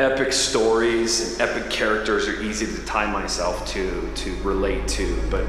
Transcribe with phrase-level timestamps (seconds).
[0.00, 5.46] epic stories and epic characters are easy to tie myself to, to relate to, but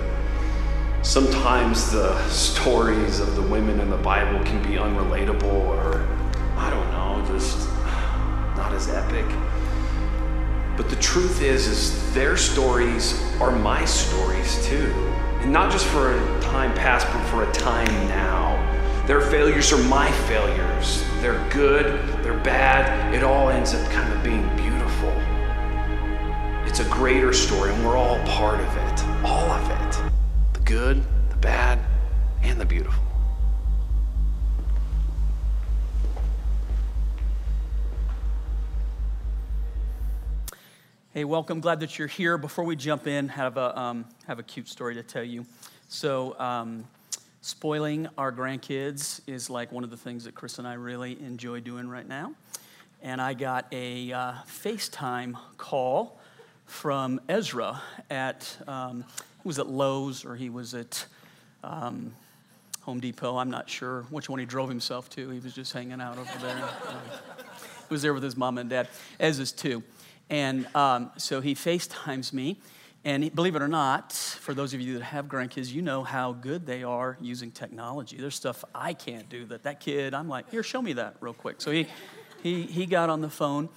[1.04, 6.06] sometimes the stories of the women in the Bible can be unrelatable or,
[6.58, 7.66] I don't know, just
[8.58, 9.26] not as epic.
[10.76, 14.92] But the truth is, is their stories are my stories too.
[15.40, 18.58] And not just for a time past, but for a time now.
[19.08, 21.06] Their failures are my failures.
[21.22, 23.14] They're good, bad.
[23.14, 25.10] It all ends up kind of being beautiful.
[26.66, 29.06] It's a greater story, and we're all part of it.
[29.26, 30.14] All of it.
[30.54, 31.80] The good, the bad,
[32.42, 33.04] and the beautiful.
[41.14, 41.60] Hey, welcome.
[41.60, 42.38] Glad that you're here.
[42.38, 45.46] Before we jump in, have a um, have a cute story to tell you.
[45.90, 46.86] So, um,
[47.42, 51.60] spoiling our grandkids is like one of the things that Chris and I really enjoy
[51.60, 52.34] doing right now.
[53.02, 56.20] And I got a uh, FaceTime call
[56.66, 59.04] from Ezra at um,
[59.42, 61.06] he was at Lowe's or he was at
[61.64, 62.14] um,
[62.82, 63.38] Home Depot.
[63.38, 65.30] I'm not sure which one he drove himself to.
[65.32, 66.70] He was just hanging out over there.
[67.88, 68.88] He was there with his mom and dad,
[69.20, 69.82] as is too.
[70.30, 72.60] And um, so he FaceTimes me.
[73.04, 76.34] And believe it or not, for those of you that have grandkids, you know how
[76.34, 78.18] good they are using technology.
[78.18, 81.34] There's stuff I can't do that that kid, I'm like, here, show me that real
[81.34, 81.62] quick.
[81.62, 81.88] So he,
[82.44, 83.70] he, he got on the phone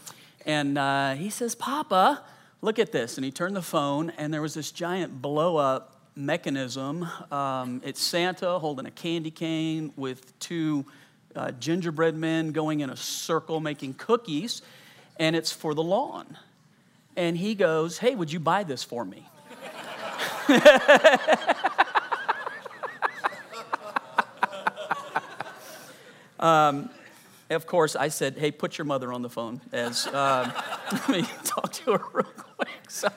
[0.44, 2.22] and uh, he says, Papa,
[2.60, 3.16] look at this.
[3.16, 7.08] And he turned the phone and there was this giant blow up mechanism.
[7.32, 10.84] Um, it's Santa holding a candy cane with two
[11.34, 14.60] uh, gingerbread men going in a circle making cookies
[15.18, 16.36] and it's for the lawn.
[17.16, 19.28] And he goes, Hey, would you buy this for me?
[26.38, 26.90] um,
[27.50, 30.52] of course, I said, Hey, put your mother on the phone as um,
[30.92, 32.68] let me talk to her real quick.
[32.88, 33.08] So,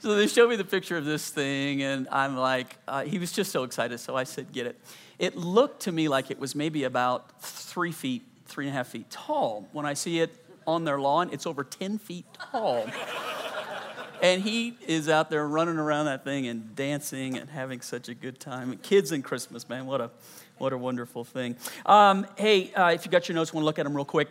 [0.00, 3.30] so they showed me the picture of this thing, and I'm like, uh, he was
[3.30, 3.98] just so excited.
[3.98, 4.80] So I said, Get it.
[5.18, 8.88] It looked to me like it was maybe about three feet, three and a half
[8.88, 9.68] feet tall.
[9.72, 10.34] When I see it
[10.66, 11.30] on their lawn.
[11.32, 12.86] It's over 10 feet tall.
[14.22, 18.14] and he is out there running around that thing and dancing and having such a
[18.14, 18.76] good time.
[18.78, 20.10] Kids and Christmas, man, what a,
[20.58, 21.56] what a wonderful thing.
[21.84, 24.28] Um, hey, uh, if you got your notes, want to look at them real quick.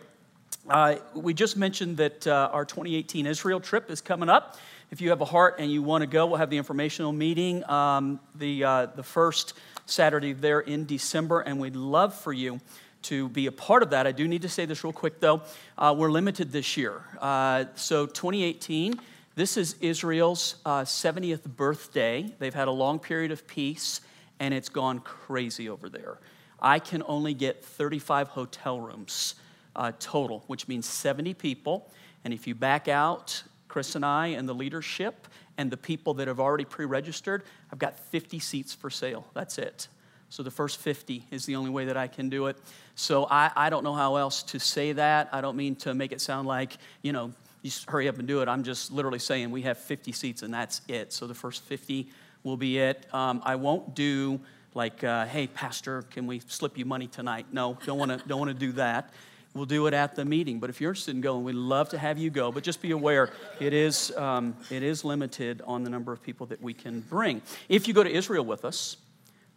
[0.70, 4.58] Uh, we just mentioned that uh, our 2018 Israel trip is coming up.
[4.91, 7.68] If you have a heart and you want to go, we'll have the informational meeting
[7.70, 9.53] um, the, uh, the first
[9.86, 12.59] Saturday there in December, and we'd love for you
[13.04, 14.08] to be a part of that.
[14.08, 15.42] I do need to say this real quick, though.
[15.78, 17.02] Uh, we're limited this year.
[17.20, 19.00] Uh, so, 2018,
[19.36, 22.34] this is Israel's uh, 70th birthday.
[22.40, 24.02] They've had a long period of peace,
[24.40, 26.18] and it's gone crazy over there.
[26.62, 29.36] I can only get 35 hotel rooms
[29.76, 31.90] uh, total, which means 70 people.
[32.24, 36.28] And if you back out Chris and I and the leadership and the people that
[36.28, 39.26] have already pre registered, I've got 50 seats for sale.
[39.34, 39.88] That's it.
[40.31, 42.56] So the first 50 is the only way that I can do it.
[42.96, 45.28] So I, I don't know how else to say that.
[45.34, 47.34] I don't mean to make it sound like, you know,
[47.64, 48.47] you hurry up and do it.
[48.47, 51.12] I'm just literally saying we have 50 seats and that's it.
[51.12, 52.08] So the first 50
[52.44, 53.14] will be it.
[53.14, 54.40] Um, I won't do
[54.74, 57.47] like, uh, hey, Pastor, can we slip you money tonight?
[57.52, 59.12] No, don't want to don't want to do that.
[59.53, 60.59] We'll do it at the meeting.
[60.59, 62.53] But if you're interested in going, we'd love to have you go.
[62.53, 66.46] But just be aware, it is, um, it is limited on the number of people
[66.47, 67.41] that we can bring.
[67.68, 68.96] If you go to Israel with us,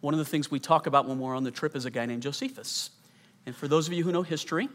[0.05, 2.05] one of the things we talk about when we're on the trip is a guy
[2.05, 2.91] named Josephus.
[3.47, 4.69] And for those of you who know history,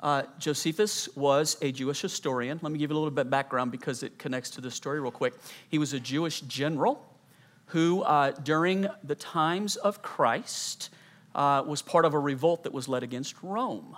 [0.00, 2.60] uh, Josephus was a Jewish historian.
[2.60, 5.00] Let me give you a little bit of background because it connects to the story
[5.00, 5.32] real quick.
[5.70, 7.02] He was a Jewish general
[7.68, 10.90] who, uh, during the times of Christ,
[11.34, 13.96] uh, was part of a revolt that was led against Rome.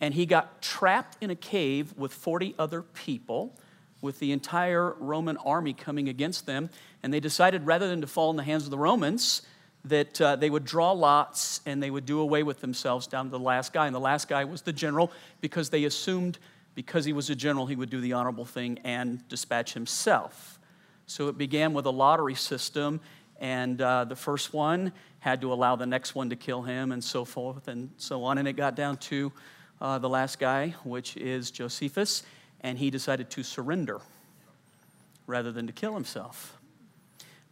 [0.00, 3.56] And he got trapped in a cave with 40 other people,
[4.00, 6.68] with the entire Roman army coming against them.
[7.04, 9.42] And they decided rather than to fall in the hands of the Romans,
[9.88, 13.30] that uh, they would draw lots and they would do away with themselves down to
[13.30, 13.86] the last guy.
[13.86, 16.38] And the last guy was the general because they assumed
[16.74, 20.60] because he was a general, he would do the honorable thing and dispatch himself.
[21.06, 23.00] So it began with a lottery system,
[23.40, 27.02] and uh, the first one had to allow the next one to kill him, and
[27.02, 28.38] so forth and so on.
[28.38, 29.32] And it got down to
[29.80, 32.24] uh, the last guy, which is Josephus,
[32.60, 34.00] and he decided to surrender
[35.26, 36.55] rather than to kill himself.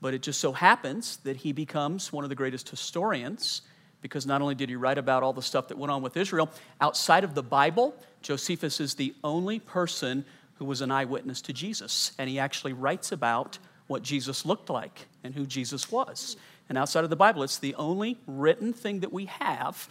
[0.00, 3.62] But it just so happens that he becomes one of the greatest historians
[4.02, 6.50] because not only did he write about all the stuff that went on with Israel,
[6.78, 10.26] outside of the Bible, Josephus is the only person
[10.56, 12.12] who was an eyewitness to Jesus.
[12.18, 16.36] And he actually writes about what Jesus looked like and who Jesus was.
[16.68, 19.88] And outside of the Bible, it's the only written thing that we have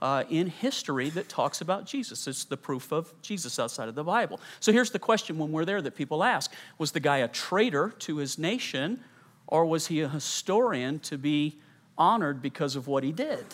[0.00, 2.26] uh, in history that talks about Jesus.
[2.26, 4.40] It's the proof of Jesus outside of the Bible.
[4.60, 7.90] So here's the question when we're there that people ask Was the guy a traitor
[8.00, 9.00] to his nation,
[9.46, 11.58] or was he a historian to be
[11.96, 13.44] honored because of what he did?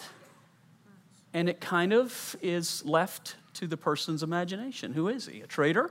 [1.32, 4.92] And it kind of is left to the person's imagination.
[4.92, 5.40] Who is he?
[5.40, 5.90] A traitor?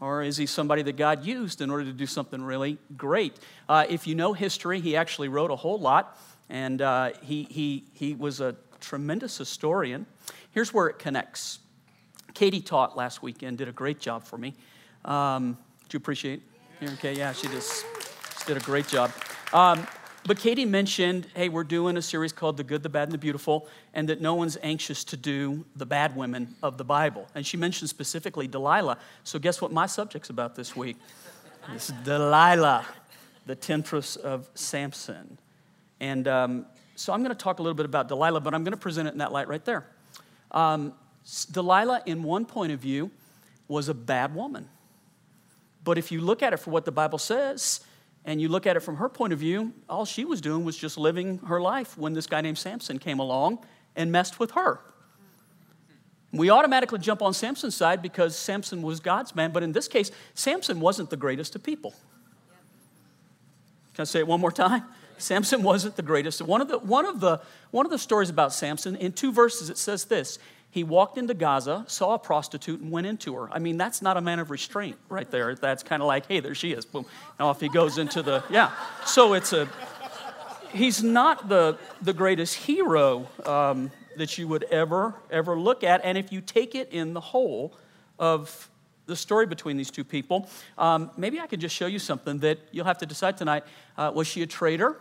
[0.00, 3.38] Or is he somebody that God used in order to do something really great?
[3.68, 6.18] Uh, if you know history, he actually wrote a whole lot,
[6.50, 10.04] and uh, he, he, he was a tremendous historian.
[10.50, 11.60] Here's where it connects.
[12.34, 14.54] Katie taught last weekend, did a great job for me.
[15.06, 16.42] Um, did you appreciate
[16.82, 16.90] it?
[16.92, 17.86] Okay, yeah, she just,
[18.28, 19.10] just did a great job.
[19.52, 19.86] Um,
[20.26, 23.18] but Katie mentioned, hey, we're doing a series called The Good, the Bad, and the
[23.18, 27.28] Beautiful, and that no one's anxious to do the bad women of the Bible.
[27.34, 28.98] And she mentioned specifically Delilah.
[29.22, 30.96] So, guess what my subject's about this week?
[31.72, 32.86] It's Delilah,
[33.46, 35.38] the temptress of Samson.
[36.00, 36.66] And um,
[36.96, 39.06] so, I'm going to talk a little bit about Delilah, but I'm going to present
[39.06, 39.86] it in that light right there.
[40.50, 40.92] Um,
[41.52, 43.12] Delilah, in one point of view,
[43.68, 44.68] was a bad woman.
[45.84, 47.80] But if you look at it for what the Bible says,
[48.26, 50.76] and you look at it from her point of view, all she was doing was
[50.76, 53.64] just living her life when this guy named Samson came along
[53.94, 54.80] and messed with her.
[56.32, 60.10] We automatically jump on Samson's side because Samson was God's man, but in this case,
[60.34, 61.94] Samson wasn't the greatest of people.
[63.94, 64.82] Can I say it one more time?
[65.18, 66.42] Samson wasn't the greatest.
[66.42, 67.40] One of the, one of the,
[67.70, 70.38] one of the stories about Samson, in two verses, it says this
[70.70, 73.48] he walked into Gaza, saw a prostitute, and went into her.
[73.50, 75.54] I mean, that's not a man of restraint right there.
[75.54, 76.84] That's kind of like, hey, there she is.
[76.84, 77.06] Boom.
[77.38, 78.72] And off he goes into the, yeah.
[79.06, 79.68] So it's a,
[80.72, 86.02] he's not the, the greatest hero um, that you would ever, ever look at.
[86.04, 87.74] And if you take it in the whole
[88.18, 88.68] of
[89.06, 92.58] the story between these two people, um, maybe I could just show you something that
[92.72, 93.64] you'll have to decide tonight.
[93.96, 94.96] Uh, was she a traitor?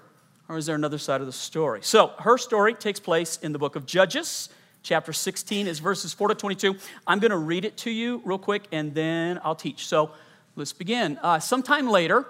[0.47, 1.79] Or is there another side of the story?
[1.81, 4.49] So, her story takes place in the book of Judges
[4.85, 6.75] chapter 16 is verses 4 to 22.
[7.07, 9.87] I'm going to read it to you real quick and then I'll teach.
[9.87, 10.11] So
[10.55, 11.17] let's begin.
[11.21, 12.25] Uh, sometime later,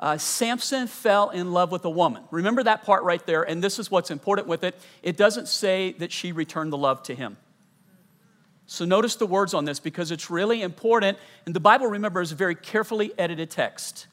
[0.00, 2.24] uh, Samson fell in love with a woman.
[2.30, 4.74] Remember that part right there, and this is what's important with it.
[5.02, 7.36] It doesn't say that she returned the love to him.
[8.64, 11.18] So notice the words on this because it's really important.
[11.44, 14.06] And the Bible, remember, is a very carefully edited text.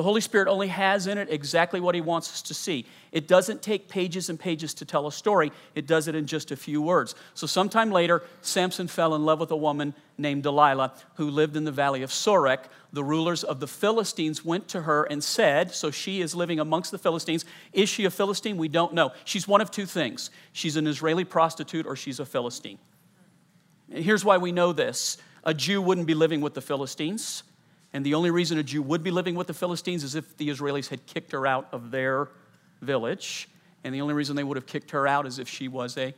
[0.00, 2.86] The Holy Spirit only has in it exactly what He wants us to see.
[3.12, 6.50] It doesn't take pages and pages to tell a story, it does it in just
[6.50, 7.14] a few words.
[7.34, 11.64] So, sometime later, Samson fell in love with a woman named Delilah who lived in
[11.64, 12.60] the valley of Sorek.
[12.94, 16.92] The rulers of the Philistines went to her and said, So she is living amongst
[16.92, 17.44] the Philistines.
[17.74, 18.56] Is she a Philistine?
[18.56, 19.12] We don't know.
[19.26, 22.78] She's one of two things she's an Israeli prostitute or she's a Philistine.
[23.90, 27.42] Here's why we know this a Jew wouldn't be living with the Philistines.
[27.92, 30.48] And the only reason a Jew would be living with the Philistines is if the
[30.48, 32.28] Israelis had kicked her out of their
[32.80, 33.48] village.
[33.82, 36.14] And the only reason they would have kicked her out is if she was a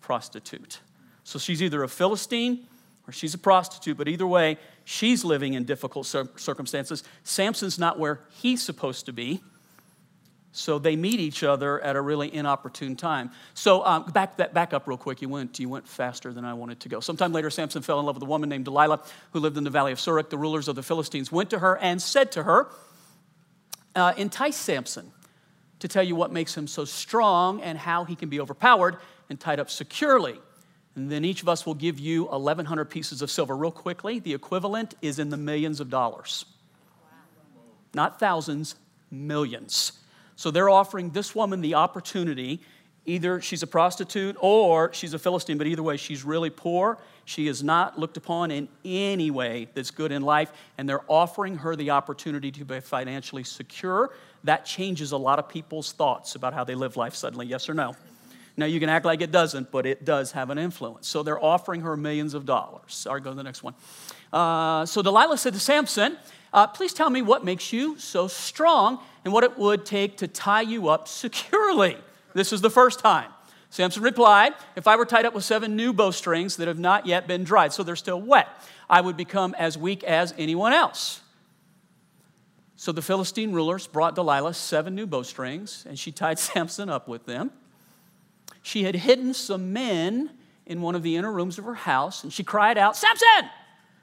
[0.00, 0.80] prostitute.
[1.24, 2.66] So she's either a Philistine
[3.06, 7.04] or she's a prostitute, but either way, she's living in difficult circumstances.
[7.22, 9.42] Samson's not where he's supposed to be.
[10.52, 13.30] So they meet each other at a really inopportune time.
[13.54, 15.20] So um, back, that, back up real quick.
[15.22, 17.00] You went, you went faster than I wanted to go.
[17.00, 19.02] Sometime later, Samson fell in love with a woman named Delilah
[19.32, 20.30] who lived in the valley of Sorek.
[20.30, 22.68] The rulers of the Philistines went to her and said to her,
[23.94, 25.12] uh, Entice Samson
[25.80, 28.96] to tell you what makes him so strong and how he can be overpowered
[29.30, 30.40] and tied up securely.
[30.96, 33.56] And then each of us will give you 1,100 pieces of silver.
[33.56, 36.44] Real quickly, the equivalent is in the millions of dollars.
[37.94, 38.74] Not thousands,
[39.10, 39.92] millions.
[40.38, 42.60] So they're offering this woman the opportunity.
[43.06, 46.96] Either she's a prostitute or she's a Philistine, but either way, she's really poor.
[47.24, 51.56] She is not looked upon in any way that's good in life, and they're offering
[51.56, 54.14] her the opportunity to be financially secure.
[54.44, 57.74] That changes a lot of people's thoughts about how they live life suddenly, yes or
[57.74, 57.96] no?
[58.56, 61.08] Now, you can act like it doesn't, but it does have an influence.
[61.08, 62.94] So they're offering her millions of dollars.
[62.94, 63.74] Sorry, go to the next one.
[64.32, 66.16] Uh, so Delilah said to Samson,
[66.52, 70.28] uh, Please tell me what makes you so strong and what it would take to
[70.28, 71.96] tie you up securely.
[72.34, 73.30] This is the first time.
[73.70, 77.26] Samson replied, If I were tied up with seven new bowstrings that have not yet
[77.26, 78.48] been dried, so they're still wet,
[78.88, 81.20] I would become as weak as anyone else.
[82.76, 87.26] So the Philistine rulers brought Delilah seven new bowstrings, and she tied Samson up with
[87.26, 87.50] them.
[88.62, 90.30] She had hidden some men
[90.64, 93.50] in one of the inner rooms of her house, and she cried out, Samson,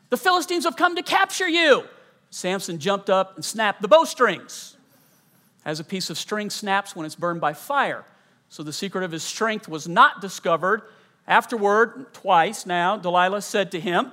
[0.09, 1.83] the Philistines have come to capture you.
[2.35, 4.75] Samson jumped up and snapped the bowstrings,
[5.63, 8.03] as a piece of string snaps when it's burned by fire.
[8.49, 10.81] So the secret of his strength was not discovered.
[11.29, 14.11] Afterward, twice now, Delilah said to him,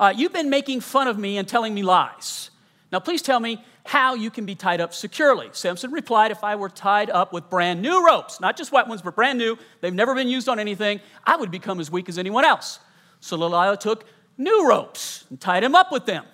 [0.00, 2.50] uh, You've been making fun of me and telling me lies.
[2.90, 5.48] Now, please tell me, how you can be tied up securely.
[5.52, 9.00] Samson replied, If I were tied up with brand new ropes, not just wet ones,
[9.00, 12.18] but brand new, they've never been used on anything, I would become as weak as
[12.18, 12.80] anyone else.
[13.20, 16.24] So Delilah took new ropes and tied him up with them.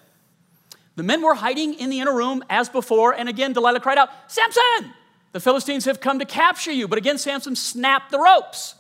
[0.99, 4.11] The men were hiding in the inner room as before, and again Delilah cried out,
[4.26, 4.93] Samson,
[5.31, 6.88] the Philistines have come to capture you.
[6.88, 8.75] But again, Samson snapped the ropes.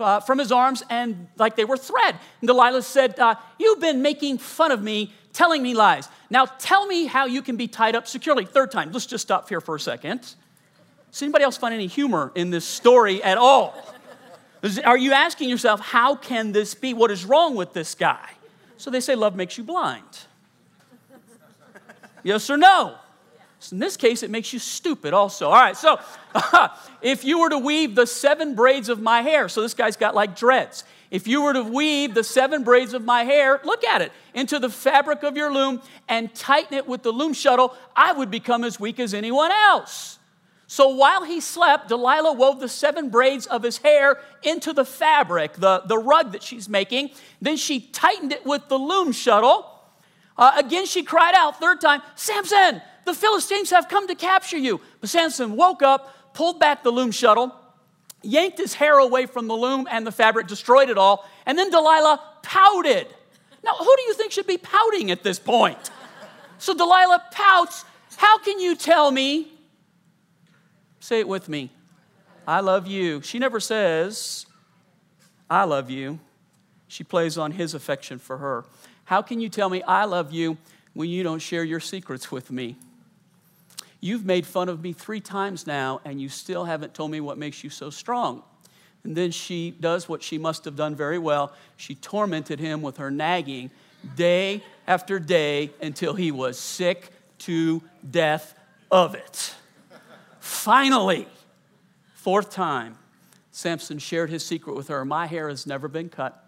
[0.00, 2.16] Uh, from his arms and like they were thread.
[2.40, 6.08] And Delilah said, uh, You've been making fun of me, telling me lies.
[6.30, 8.44] Now tell me how you can be tied up securely.
[8.44, 8.92] Third time.
[8.92, 10.20] Let's just stop here for a second.
[11.10, 13.74] Does anybody else find any humor in this story at all?
[14.84, 16.94] Are you asking yourself, How can this be?
[16.94, 18.30] What is wrong with this guy?
[18.76, 20.27] So they say, Love makes you blind.
[22.28, 22.94] Yes or no?
[23.58, 25.48] So in this case, it makes you stupid also.
[25.48, 25.98] All right, so
[27.02, 30.14] if you were to weave the seven braids of my hair, so this guy's got
[30.14, 30.84] like dreads.
[31.10, 34.58] If you were to weave the seven braids of my hair, look at it, into
[34.58, 38.62] the fabric of your loom and tighten it with the loom shuttle, I would become
[38.62, 40.18] as weak as anyone else.
[40.68, 45.54] So while he slept, Delilah wove the seven braids of his hair into the fabric,
[45.54, 47.10] the, the rug that she's making.
[47.40, 49.77] Then she tightened it with the loom shuttle.
[50.38, 54.80] Uh, again, she cried out, third time, Samson, the Philistines have come to capture you.
[55.00, 57.54] But Samson woke up, pulled back the loom shuttle,
[58.22, 61.70] yanked his hair away from the loom and the fabric, destroyed it all, and then
[61.70, 63.08] Delilah pouted.
[63.64, 65.90] Now, who do you think should be pouting at this point?
[66.58, 67.84] So Delilah pouts,
[68.16, 69.52] How can you tell me?
[71.00, 71.70] Say it with me.
[72.46, 73.22] I love you.
[73.22, 74.46] She never says,
[75.50, 76.18] I love you.
[76.86, 78.64] She plays on his affection for her.
[79.08, 80.58] How can you tell me I love you
[80.92, 82.76] when you don't share your secrets with me?
[84.02, 87.38] You've made fun of me three times now, and you still haven't told me what
[87.38, 88.42] makes you so strong.
[89.04, 91.54] And then she does what she must have done very well.
[91.78, 93.70] She tormented him with her nagging
[94.14, 98.58] day after day until he was sick to death
[98.90, 99.54] of it.
[100.38, 101.26] Finally,
[102.12, 102.98] fourth time,
[103.52, 105.02] Samson shared his secret with her.
[105.06, 106.47] My hair has never been cut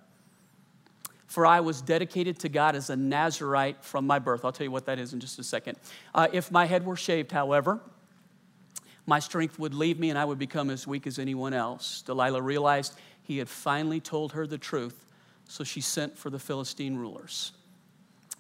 [1.31, 4.45] for I was dedicated to God as a Nazarite from my birth.
[4.45, 5.79] I'll tell you what that is in just a second.
[6.13, 7.79] Uh, if my head were shaved, however,
[9.07, 12.03] my strength would leave me and I would become as weak as anyone else.
[12.03, 15.07] Delilah realized he had finally told her the truth,
[15.47, 17.53] so she sent for the Philistine rulers.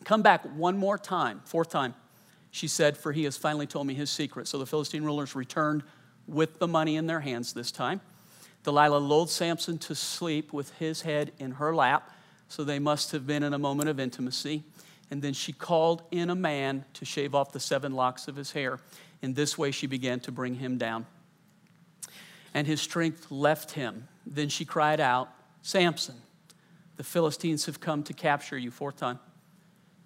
[0.02, 1.94] Come back one more time, fourth time,
[2.50, 4.48] she said, for he has finally told me his secret.
[4.48, 5.84] So the Philistine rulers returned
[6.26, 8.00] with the money in their hands this time.
[8.64, 12.10] Delilah lulled Samson to sleep with his head in her lap
[12.50, 14.64] so they must have been in a moment of intimacy.
[15.08, 18.50] And then she called in a man to shave off the seven locks of his
[18.50, 18.80] hair.
[19.22, 21.06] In this way, she began to bring him down.
[22.52, 24.08] And his strength left him.
[24.26, 25.30] Then she cried out,
[25.62, 26.16] Samson,
[26.96, 28.72] the Philistines have come to capture you.
[28.72, 29.20] Fourth time.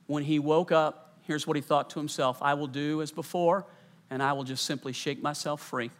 [0.06, 3.64] When he woke up, here's what he thought to himself I will do as before,
[4.10, 5.90] and I will just simply shake myself free.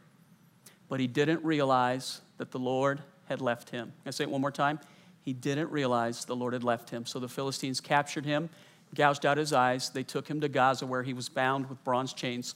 [0.90, 3.94] But he didn't realize that the Lord had left him.
[4.04, 4.78] I say it one more time.
[5.24, 7.06] He didn't realize the Lord had left him.
[7.06, 8.50] So the Philistines captured him,
[8.94, 9.88] gouged out his eyes.
[9.88, 12.54] They took him to Gaza, where he was bound with bronze chains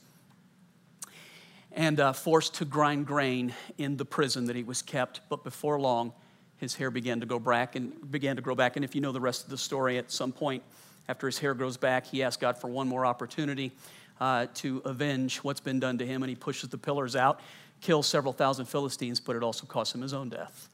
[1.72, 5.20] and uh, forced to grind grain in the prison that he was kept.
[5.28, 6.12] But before long,
[6.56, 8.76] his hair began to go back and began to grow back.
[8.76, 10.62] And if you know the rest of the story, at some point
[11.08, 13.72] after his hair grows back, he asks God for one more opportunity
[14.20, 16.22] uh, to avenge what's been done to him.
[16.22, 17.40] And he pushes the pillars out,
[17.80, 20.68] kills several thousand Philistines, but it also costs him his own death.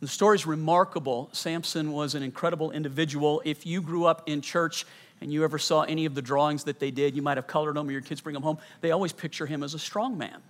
[0.00, 1.28] The story is remarkable.
[1.32, 3.42] Samson was an incredible individual.
[3.44, 4.86] If you grew up in church
[5.20, 7.76] and you ever saw any of the drawings that they did, you might have colored
[7.76, 8.58] them or your kids bring them home.
[8.80, 10.40] They always picture him as a strong man.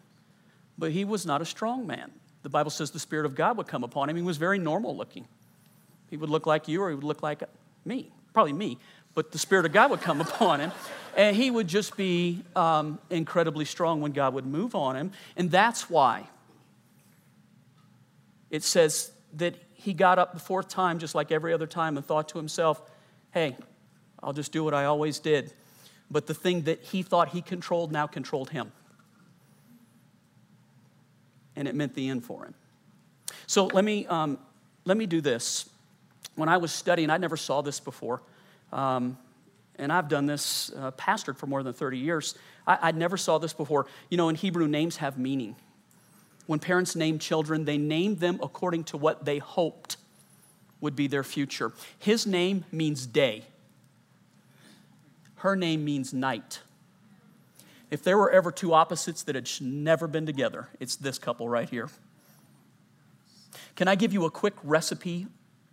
[0.79, 2.13] But he was not a strong man.
[2.43, 4.17] The Bible says the Spirit of God would come upon him.
[4.17, 5.27] He was very normal looking.
[6.11, 7.43] He would look like you or he would look like
[7.85, 8.79] me, probably me,
[9.15, 10.71] but the Spirit of God would come upon him.
[11.17, 15.11] And he would just be um, incredibly strong when God would move on him.
[15.37, 16.29] And that's why
[18.49, 22.05] it says that he got up the fourth time, just like every other time, and
[22.05, 22.83] thought to himself,
[23.33, 23.57] hey,
[24.23, 25.53] I'll just do what I always did.
[26.11, 28.73] But the thing that he thought he controlled now controlled him.
[31.57, 32.55] And it meant the end for him.
[33.47, 34.39] So let me, um,
[34.85, 35.69] let me do this.
[36.35, 38.23] When I was studying, I never saw this before.
[38.73, 39.19] Um,
[39.77, 42.35] and I've done this, uh, pastored for more than 30 years.
[42.67, 43.87] I, I never saw this before.
[44.11, 45.57] You know, in Hebrew, names have meaning
[46.51, 49.97] when parents name children, they name them according to what they hoped
[50.81, 51.71] would be their future.
[51.97, 53.45] His name means day,
[55.37, 56.59] her name means night.
[57.89, 61.71] If there were ever two opposites that had never been together, it's this couple right
[61.71, 61.89] here.
[63.77, 65.29] Can I give you a quick recipe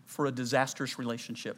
[0.05, 1.57] for a disastrous relationship?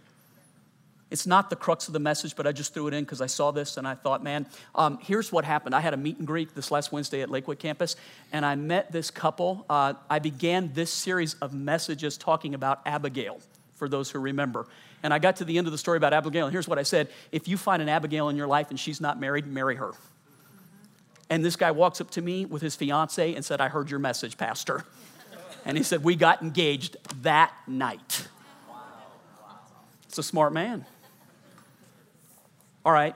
[1.11, 3.25] It's not the crux of the message, but I just threw it in because I
[3.25, 5.73] saw this and I thought, man, um, here's what happened.
[5.73, 7.95] I had a meet and greet this last Wednesday at Lakewood campus,
[8.31, 9.65] and I met this couple.
[9.69, 13.39] Uh, I began this series of messages talking about Abigail,
[13.75, 14.67] for those who remember.
[15.01, 16.83] And I got to the end of the story about Abigail, and here's what I
[16.83, 19.93] said If you find an Abigail in your life and she's not married, marry her.
[21.31, 23.99] And this guy walks up to me with his fiance and said, I heard your
[23.99, 24.83] message, Pastor.
[25.65, 28.27] And he said, We got engaged that night.
[30.07, 30.85] It's a smart man.
[32.85, 33.15] All right,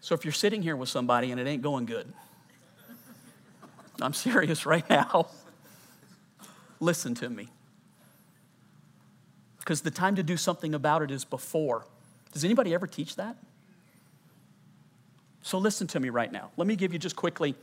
[0.00, 2.12] so if you're sitting here with somebody and it ain't going good,
[4.00, 5.28] I'm serious right now,
[6.80, 7.48] listen to me.
[9.58, 11.86] Because the time to do something about it is before.
[12.32, 13.36] Does anybody ever teach that?
[15.42, 16.50] So listen to me right now.
[16.56, 17.54] Let me give you just quickly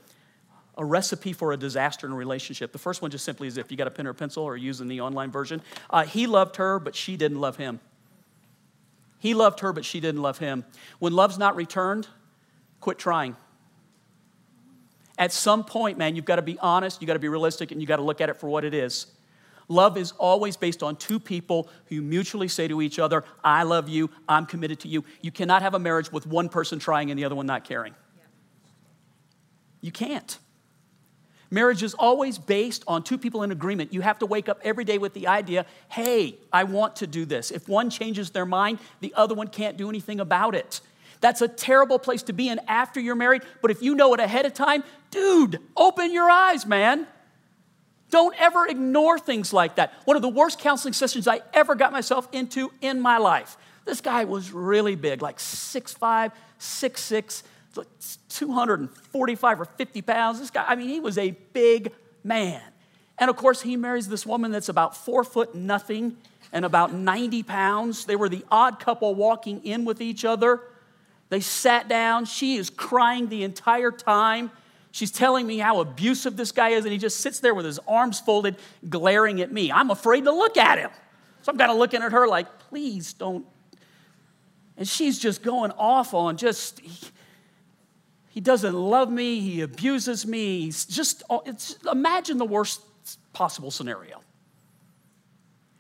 [0.78, 2.72] a recipe for a disaster in a relationship.
[2.72, 4.56] The first one just simply is if you got a pen or a pencil or
[4.56, 5.62] using the online version.
[5.90, 7.82] Uh, he loved her, but she didn't love him.
[9.20, 10.66] He loved her, but she didn't love him.
[11.00, 12.08] When love's not returned,
[12.80, 13.36] quit trying.
[15.18, 17.82] At some point, man, you've got to be honest, you've got to be realistic, and
[17.82, 19.08] you've got to look at it for what it is.
[19.68, 23.88] Love is always based on two people who mutually say to each other, I love
[23.88, 25.04] you, I'm committed to you.
[25.22, 27.94] You cannot have a marriage with one person trying and the other one not caring.
[29.82, 30.40] You can't.
[31.52, 33.94] Marriage is always based on two people in agreement.
[33.94, 37.26] You have to wake up every day with the idea hey, I want to do
[37.26, 37.52] this.
[37.52, 40.82] If one changes their mind, the other one can't do anything about it.
[41.22, 44.20] That's a terrible place to be in after you're married, but if you know it
[44.20, 47.08] ahead of time, dude, open your eyes, man.
[48.10, 49.94] Don't ever ignore things like that.
[50.06, 53.58] One of the worst counseling sessions I ever got myself into in my life.
[53.86, 57.44] This guy was really big, like 6'5, 6'6
[57.78, 57.88] like
[58.30, 60.40] 245 or 50 pounds.
[60.40, 61.92] This guy, I mean, he was a big
[62.24, 62.62] man.
[63.18, 66.18] And of course, he marries this woman that's about four foot nothing
[66.52, 68.06] and about 90 pounds.
[68.06, 70.62] They were the odd couple walking in with each other.
[71.30, 72.26] They sat down.
[72.26, 74.52] She is crying the entire time.
[74.92, 77.80] She's telling me how abusive this guy is, and he just sits there with his
[77.88, 78.56] arms folded,
[78.90, 79.72] glaring at me.
[79.72, 80.90] I'm afraid to look at him.
[81.44, 83.46] So I'm kind of looking at her like, please don't.
[84.78, 86.82] And she's just going off on just,
[88.40, 89.42] he doesn't love me.
[89.42, 90.62] He abuses me.
[90.62, 92.80] He's just, oh, it's, imagine the worst
[93.34, 94.22] possible scenario.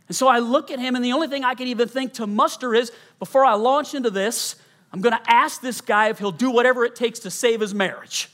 [0.09, 2.27] And so I look at him, and the only thing I can even think to
[2.27, 4.57] muster is before I launch into this,
[4.91, 7.73] I'm going to ask this guy if he'll do whatever it takes to save his
[7.73, 8.27] marriage.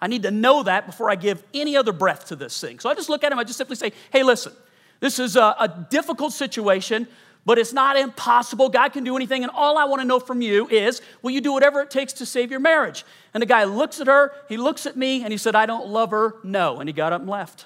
[0.00, 2.80] I need to know that before I give any other breath to this thing.
[2.80, 4.54] So I just look at him, I just simply say, hey, listen,
[4.98, 7.06] this is a, a difficult situation
[7.48, 8.68] but it's not impossible.
[8.68, 9.42] God can do anything.
[9.42, 12.12] And all I want to know from you is will you do whatever it takes
[12.14, 13.06] to save your marriage?
[13.32, 15.86] And the guy looks at her, he looks at me, and he said, I don't
[15.86, 16.34] love her.
[16.44, 16.78] No.
[16.78, 17.64] And he got up and left.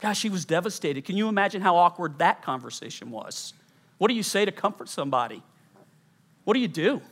[0.00, 1.04] Gosh, she was devastated.
[1.04, 3.54] Can you imagine how awkward that conversation was?
[3.98, 5.42] What do you say to comfort somebody?
[6.44, 7.02] What do you do?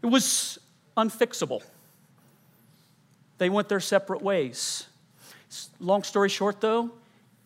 [0.00, 0.58] It was
[0.96, 1.60] unfixable.
[3.36, 4.86] They went their separate ways.
[5.80, 6.92] Long story short, though,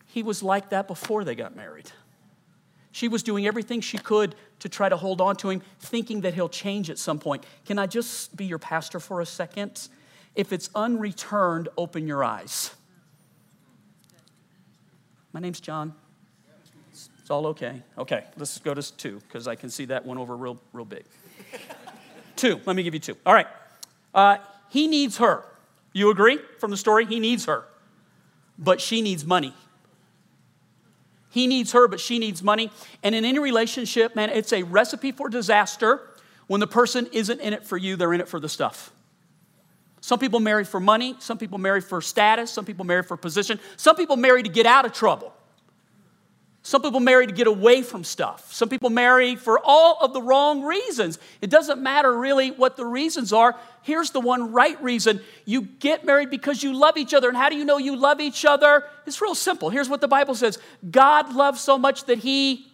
[0.05, 1.91] he was like that before they got married.
[2.97, 6.33] She was doing everything she could to try to hold on to him, thinking that
[6.33, 7.45] he'll change at some point.
[7.63, 9.89] Can I just be your pastor for a second?
[10.33, 12.73] If it's unreturned, open your eyes.
[15.31, 15.93] My name's John.
[16.91, 17.83] It's all okay.
[17.99, 21.05] Okay, let's go to two because I can see that one over real, real big.
[22.35, 22.59] two.
[22.65, 23.15] Let me give you two.
[23.27, 23.47] All right.
[24.11, 24.37] Uh,
[24.69, 25.45] he needs her.
[25.93, 27.05] You agree from the story?
[27.05, 27.63] He needs her,
[28.57, 29.53] but she needs money.
[31.29, 32.71] He needs her, but she needs money.
[33.03, 36.01] And in any relationship, man, it's a recipe for disaster
[36.47, 38.91] when the person isn't in it for you, they're in it for the stuff.
[39.99, 43.59] Some people marry for money, some people marry for status, some people marry for position,
[43.75, 45.33] some people marry to get out of trouble.
[46.67, 48.53] Some people marry to get away from stuff.
[48.53, 51.17] Some people marry for all of the wrong reasons.
[51.39, 53.55] It doesn't matter really what the reasons are.
[53.83, 57.29] Here's the one right reason you get married because you love each other.
[57.29, 58.83] And how do you know you love each other?
[59.05, 59.69] It's real simple.
[59.69, 60.59] Here's what the Bible says
[60.91, 62.67] God loves so much that He,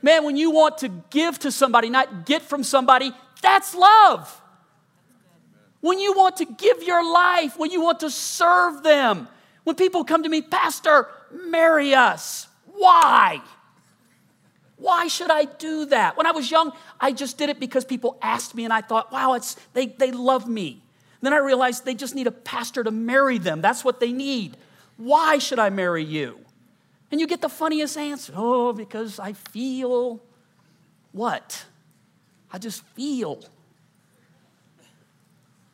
[0.00, 4.40] man, when you want to give to somebody, not get from somebody, that's love.
[5.80, 9.26] When you want to give your life, when you want to serve them,
[9.64, 12.47] when people come to me, Pastor, marry us.
[12.78, 13.42] Why?
[14.76, 16.16] Why should I do that?
[16.16, 19.10] When I was young, I just did it because people asked me, and I thought,
[19.10, 20.82] wow, it's, they, they love me.
[21.20, 23.60] Then I realized they just need a pastor to marry them.
[23.60, 24.56] That's what they need.
[24.96, 26.38] Why should I marry you?
[27.10, 30.20] And you get the funniest answer oh, because I feel
[31.12, 31.64] what?
[32.52, 33.42] I just feel.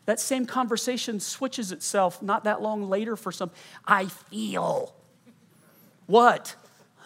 [0.07, 3.51] That same conversation switches itself not that long later for some,
[3.87, 4.95] I feel.
[6.07, 6.57] What?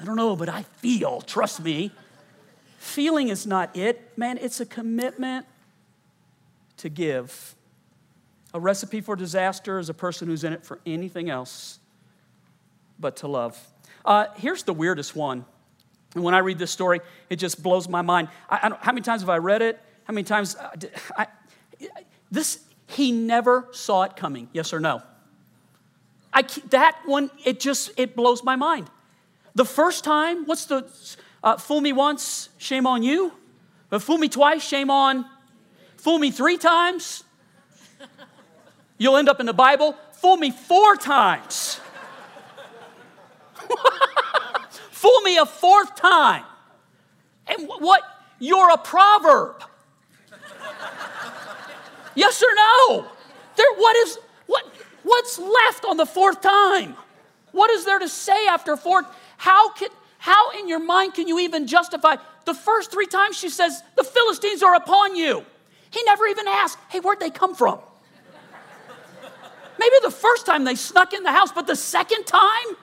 [0.00, 1.90] I don't know, but I feel, trust me.
[2.78, 5.46] feeling is not it, man, it's a commitment
[6.78, 7.54] to give.
[8.54, 11.80] A recipe for disaster is a person who's in it for anything else
[12.98, 13.58] but to love.
[14.04, 15.44] Uh, here's the weirdest one.
[16.14, 18.28] And when I read this story, it just blows my mind.
[18.48, 19.78] I, I how many times have I read it?
[20.04, 20.56] How many times?
[20.56, 20.70] Uh,
[21.16, 21.26] I,
[22.30, 25.02] this, he never saw it coming, yes or no?
[26.32, 28.88] I, that one, it just, it blows my mind.
[29.58, 30.86] The first time, what's the,
[31.42, 33.32] uh, fool me once, shame on you.
[33.90, 35.24] But fool me twice, shame on.
[35.96, 37.24] Fool me three times,
[38.98, 39.96] you'll end up in the Bible.
[40.12, 41.80] Fool me four times.
[44.92, 46.44] fool me a fourth time.
[47.48, 48.02] And what?
[48.38, 49.64] You're a proverb.
[52.14, 53.08] yes or no?
[53.56, 54.64] There, what is, what,
[55.02, 56.94] what's left on the fourth time?
[57.50, 59.06] What is there to say after fourth?
[59.38, 62.16] How can, how in your mind can you even justify?
[62.44, 65.44] The first three times she says, The Philistines are upon you.
[65.90, 67.78] He never even asked, Hey, where'd they come from?
[69.78, 72.76] Maybe the first time they snuck in the house, but the second time,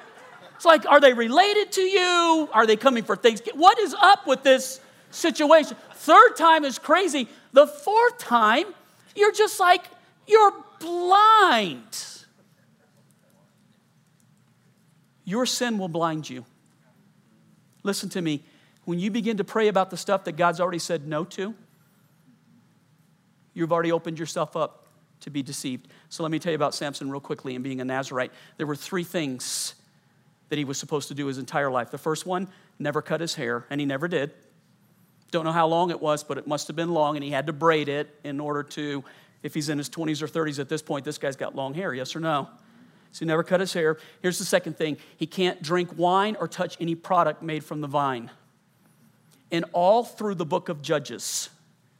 [0.56, 2.50] it's like, Are they related to you?
[2.54, 3.42] Are they coming for things?
[3.54, 4.80] What is up with this
[5.12, 5.76] situation?
[5.96, 7.28] Third time is crazy.
[7.52, 8.68] The fourth time,
[9.14, 9.84] you're just like,
[10.26, 12.15] You're blind.
[15.26, 16.46] Your sin will blind you.
[17.84, 18.44] Listen to me.
[18.86, 21.56] When you begin to pray about the stuff that God's already said no to,
[23.54, 24.88] you've already opened yourself up
[25.22, 25.88] to be deceived.
[26.10, 28.32] So let me tell you about Samson real quickly and being a Nazarite.
[28.58, 29.74] There were three things
[30.50, 31.90] that he was supposed to do his entire life.
[31.90, 34.32] The first one, never cut his hair, and he never did.
[35.32, 37.48] Don't know how long it was, but it must have been long, and he had
[37.48, 39.04] to braid it in order to,
[39.42, 41.94] if he's in his 20s or 30s at this point, this guy's got long hair,
[41.94, 42.48] yes or no?
[43.16, 43.96] So he never cut his hair.
[44.22, 47.88] Here's the second thing he can't drink wine or touch any product made from the
[47.88, 48.30] vine.
[49.54, 51.50] And all through the book of Judges,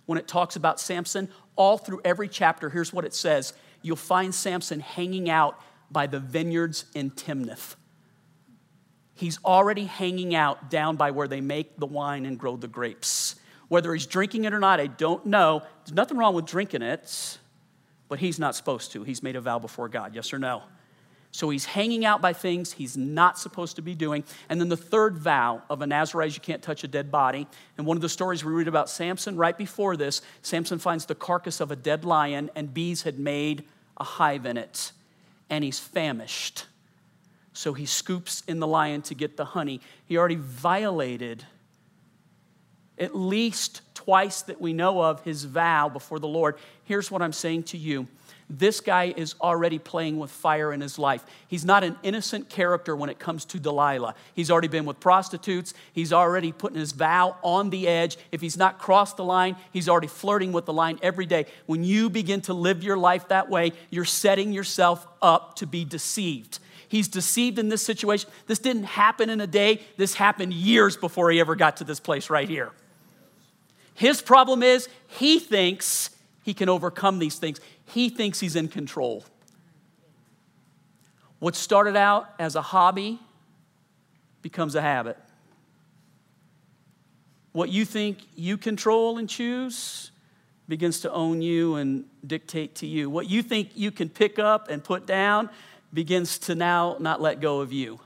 [0.08, 4.36] when it talks about Samson, all through every chapter, here's what it says you'll find
[4.36, 5.58] Samson hanging out
[5.90, 7.78] by the vineyards in Timnath.
[9.14, 13.36] He's already hanging out down by where they make the wine and grow the grapes.
[13.70, 15.64] Whether he's drinking it or not, I don't know.
[15.86, 17.38] There's nothing wrong with drinking it,
[18.10, 19.04] but he's not supposed to.
[19.04, 20.64] He's made a vow before God, yes or no?
[21.36, 24.24] So he's hanging out by things he's not supposed to be doing.
[24.48, 27.46] And then the third vow of a Nazarite is you can't touch a dead body.
[27.78, 31.14] And one of the stories we read about Samson, right before this, Samson finds the
[31.14, 33.66] carcass of a dead lion, and bees had made
[33.98, 34.94] a hive in it.
[35.50, 36.68] And he's famished.
[37.52, 39.82] So he scoops in the lion to get the honey.
[40.06, 41.44] He already violated
[42.98, 46.56] at least twice that we know of his vow before the Lord.
[46.86, 48.08] Here's what I'm saying to you
[48.50, 51.26] this guy is already playing with fire in his life.
[51.48, 54.14] He's not an innocent character when it comes to Delilah.
[54.36, 55.74] He's already been with prostitutes.
[55.94, 58.18] He's already putting his vow on the edge.
[58.32, 61.48] If he's not crossed the line, he's already flirting with the line every day.
[61.66, 65.84] When you begin to live your life that way, you're setting yourself up to be
[65.84, 66.60] deceived.
[66.88, 68.30] He's deceived in this situation.
[68.46, 72.00] This didn't happen in a day, this happened years before he ever got to this
[72.00, 72.72] place right here.
[73.96, 76.12] His problem is he thinks
[76.46, 79.26] he can overcome these things he thinks he's in control.
[81.40, 83.20] What started out as a hobby
[84.44, 85.18] becomes a habit.
[87.52, 90.12] What you think you control and choose
[90.68, 93.10] begins to own you and dictate to you.
[93.10, 95.50] What you think you can pick up and put down
[95.92, 98.00] begins to now not let go of you.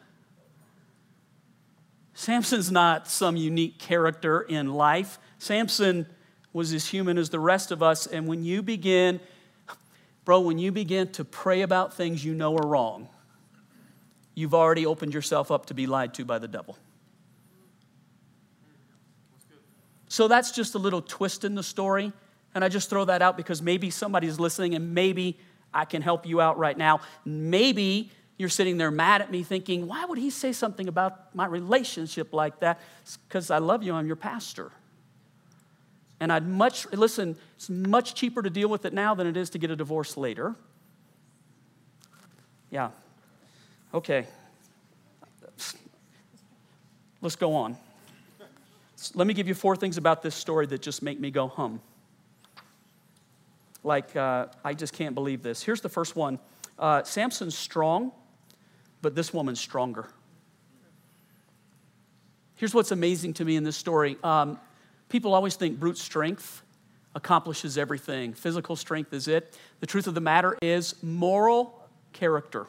[2.13, 5.19] Samson's not some unique character in life.
[5.39, 6.05] Samson
[6.53, 8.07] was as human as the rest of us.
[8.07, 9.19] And when you begin
[10.29, 13.09] Bro, when you begin to pray about things you know are wrong,
[14.35, 16.77] you've already opened yourself up to be lied to by the devil.
[20.07, 22.13] So that's just a little twist in the story.
[22.53, 25.39] And I just throw that out because maybe somebody's listening and maybe
[25.73, 27.01] I can help you out right now.
[27.25, 31.47] Maybe you're sitting there mad at me thinking, why would he say something about my
[31.47, 32.79] relationship like that?
[33.27, 34.71] Because I love you, I'm your pastor.
[36.19, 39.49] And I'd much, listen, it's much cheaper to deal with it now than it is
[39.51, 40.55] to get a divorce later.
[42.69, 42.89] Yeah.
[43.93, 44.27] Okay.
[47.21, 47.77] Let's go on.
[49.13, 51.81] Let me give you four things about this story that just make me go hum.
[53.83, 55.63] Like, uh, I just can't believe this.
[55.63, 56.39] Here's the first one
[56.77, 58.11] uh, Samson's strong,
[59.01, 60.09] but this woman's stronger.
[62.55, 64.59] Here's what's amazing to me in this story um,
[65.09, 66.61] People always think brute strength
[67.15, 68.33] accomplishes everything.
[68.33, 69.57] Physical strength is it.
[69.79, 72.67] The truth of the matter is, moral character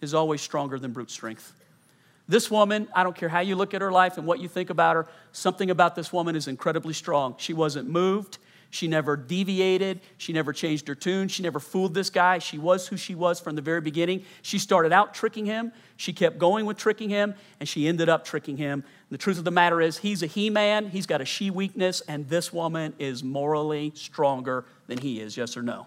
[0.00, 1.52] is always stronger than brute strength.
[2.28, 4.70] This woman, I don't care how you look at her life and what you think
[4.70, 7.34] about her, something about this woman is incredibly strong.
[7.38, 8.38] She wasn't moved.
[8.70, 10.00] She never deviated.
[10.16, 11.28] She never changed her tune.
[11.28, 12.38] She never fooled this guy.
[12.38, 14.24] She was who she was from the very beginning.
[14.40, 15.72] She started out tricking him.
[15.98, 18.82] She kept going with tricking him, and she ended up tricking him.
[19.12, 20.88] The truth of the matter is, he's a he man.
[20.88, 25.36] He's got a she weakness, and this woman is morally stronger than he is.
[25.36, 25.86] Yes or no?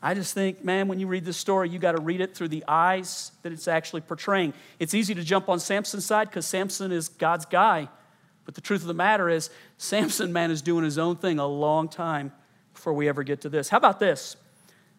[0.00, 2.50] I just think, man, when you read this story, you got to read it through
[2.50, 4.52] the eyes that it's actually portraying.
[4.78, 7.88] It's easy to jump on Samson's side because Samson is God's guy.
[8.44, 11.46] But the truth of the matter is, Samson, man, is doing his own thing a
[11.46, 12.30] long time
[12.72, 13.68] before we ever get to this.
[13.68, 14.36] How about this?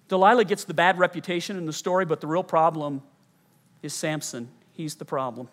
[0.10, 3.02] Delilah gets the bad reputation in the story, but the real problem
[3.82, 4.50] is Samson.
[4.74, 5.48] He's the problem.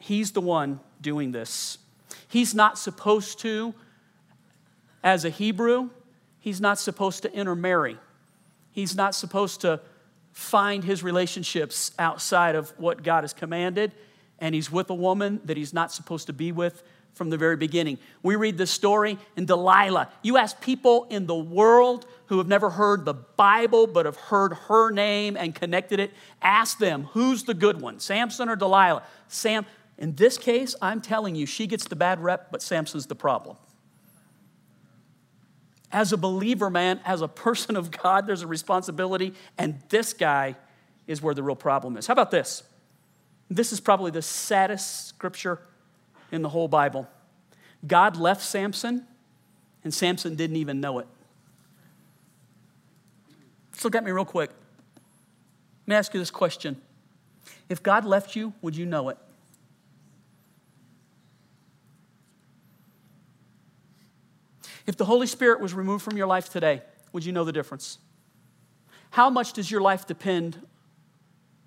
[0.00, 1.78] He's the one doing this.
[2.28, 3.74] He's not supposed to,
[5.02, 5.90] as a Hebrew,
[6.38, 7.98] he's not supposed to intermarry.
[8.70, 9.80] He's not supposed to
[10.32, 13.92] find his relationships outside of what God has commanded
[14.38, 16.82] and he's with a woman that he's not supposed to be with
[17.14, 17.98] from the very beginning.
[18.22, 20.08] We read this story in Delilah.
[20.22, 24.52] You ask people in the world who have never heard the Bible but have heard
[24.52, 29.02] her name and connected it, ask them, who's the good one, Samson or Delilah?
[29.26, 29.66] Sam,
[29.98, 33.56] in this case, I'm telling you, she gets the bad rep, but Samson's the problem.
[35.90, 40.54] As a believer, man, as a person of God, there's a responsibility, and this guy
[41.08, 42.06] is where the real problem is.
[42.06, 42.62] How about this?
[43.50, 45.60] This is probably the saddest scripture
[46.30, 47.08] in the whole Bible.
[47.86, 49.04] God left Samson,
[49.82, 51.08] and Samson didn't even know it.
[53.72, 54.50] Just look at me real quick.
[55.86, 56.80] Let me ask you this question
[57.68, 59.18] If God left you, would you know it?
[64.88, 66.80] If the Holy Spirit was removed from your life today,
[67.12, 67.98] would you know the difference?
[69.10, 70.66] How much does your life depend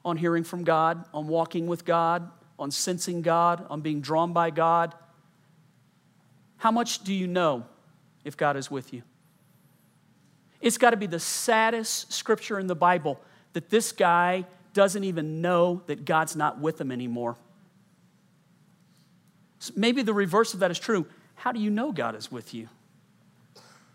[0.04, 4.50] on hearing from God, on walking with God, on sensing God, on being drawn by
[4.50, 4.96] God?
[6.58, 7.68] How much do you know
[8.24, 9.04] if God is with you?
[10.60, 13.22] It's got to be the saddest scripture in the Bible
[13.54, 17.38] that this guy doesn't even know that God's not with him anymore.
[19.60, 21.06] So maybe the reverse of that is true.
[21.36, 22.68] How do you know God is with you?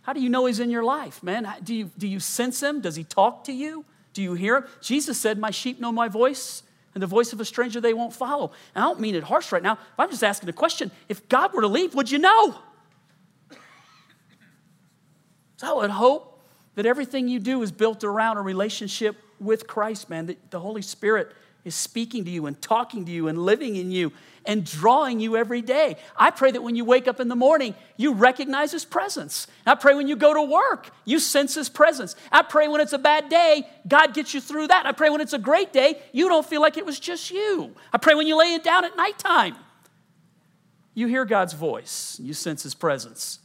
[0.06, 1.52] How do you know He's in your life, man?
[1.64, 2.80] Do you, do you sense Him?
[2.80, 3.84] Does He talk to you?
[4.12, 4.64] Do you hear him?
[4.80, 6.62] Jesus said, My sheep know my voice,
[6.94, 8.52] and the voice of a stranger they won't follow.
[8.74, 9.78] And I don't mean it harsh right now.
[9.98, 10.90] I'm just asking a question.
[11.10, 12.54] If God were to leave, would you know?
[15.58, 16.40] So I would hope
[16.76, 20.82] that everything you do is built around a relationship with Christ, man, that the Holy
[20.82, 21.32] Spirit
[21.66, 24.12] is speaking to you and talking to you and living in you
[24.46, 25.96] and drawing you every day.
[26.16, 29.48] I pray that when you wake up in the morning, you recognize His presence.
[29.66, 32.14] I pray when you go to work, you sense His presence.
[32.30, 34.86] I pray when it's a bad day, God gets you through that.
[34.86, 37.74] I pray when it's a great day, you don't feel like it was just you.
[37.92, 39.56] I pray when you lay it down at nighttime,
[40.94, 43.40] you hear God's voice, you sense His presence.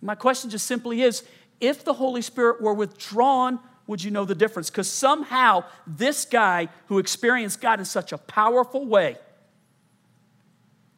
[0.00, 1.24] My question just simply is
[1.60, 4.70] if the Holy Spirit were withdrawn would you know the difference?
[4.70, 9.18] Because somehow this guy who experienced God in such a powerful way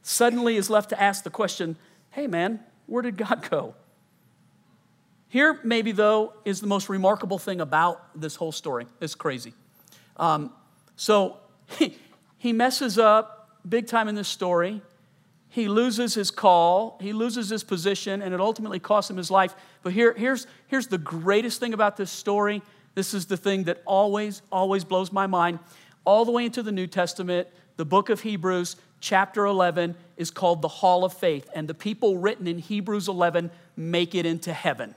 [0.03, 1.77] suddenly is left to ask the question
[2.11, 3.75] hey, man, where did God go?
[5.29, 8.87] Here, maybe, though, is the most remarkable thing about this whole story.
[9.01, 9.53] It's crazy.
[10.17, 10.51] Um,
[10.97, 11.37] so
[11.79, 11.99] he,
[12.39, 14.81] he messes up big time in this story.
[15.49, 19.55] He loses his call, he loses his position, and it ultimately costs him his life.
[19.83, 22.63] But here, here's, here's the greatest thing about this story
[22.97, 25.59] this is the thing that always, always blows my mind.
[26.07, 30.63] All the way into the New Testament, the book of Hebrews, chapter 11, is called
[30.63, 31.47] the Hall of Faith.
[31.55, 34.95] And the people written in Hebrews 11 make it into heaven.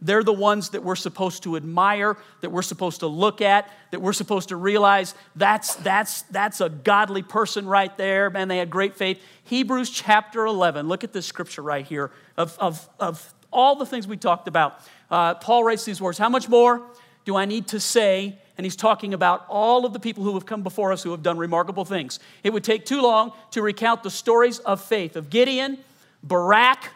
[0.00, 4.00] They're the ones that we're supposed to admire, that we're supposed to look at, that
[4.00, 8.30] we're supposed to realize that's, that's, that's a godly person right there.
[8.30, 9.22] Man, they had great faith.
[9.44, 14.08] Hebrews chapter 11, look at this scripture right here of, of, of all the things
[14.08, 14.80] we talked about.
[15.10, 16.82] Uh, Paul writes these words How much more?
[17.24, 18.38] Do I need to say?
[18.58, 21.22] And he's talking about all of the people who have come before us who have
[21.22, 22.18] done remarkable things.
[22.42, 25.78] It would take too long to recount the stories of faith of Gideon,
[26.22, 26.90] Barak,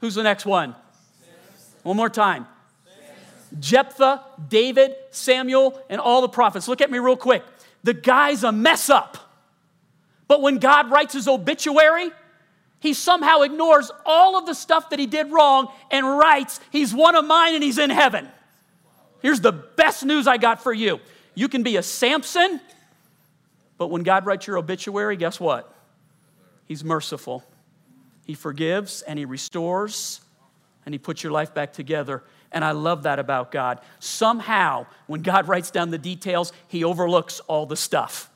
[0.00, 0.74] who's the next one?
[1.82, 2.46] One more time.
[3.60, 6.68] Jephthah, David, Samuel, and all the prophets.
[6.68, 7.42] Look at me real quick.
[7.84, 9.18] The guy's a mess up.
[10.28, 12.10] But when God writes his obituary,
[12.80, 17.14] he somehow ignores all of the stuff that he did wrong and writes, He's one
[17.14, 18.28] of mine and he's in heaven.
[19.22, 21.00] Here's the best news I got for you
[21.34, 22.60] you can be a Samson,
[23.78, 25.74] but when God writes your obituary, guess what?
[26.66, 27.44] He's merciful.
[28.26, 30.20] He forgives and He restores
[30.84, 32.22] and He puts your life back together.
[32.52, 33.80] And I love that about God.
[33.98, 38.30] Somehow, when God writes down the details, he overlooks all the stuff.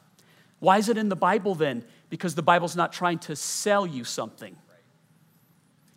[0.59, 1.85] Why is it in the Bible then?
[2.09, 4.57] Because the Bible's not trying to sell you something.